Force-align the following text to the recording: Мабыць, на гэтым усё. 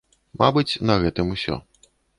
Мабыць, 0.43 0.71
на 0.91 0.97
гэтым 1.05 1.27
усё. 1.39 1.63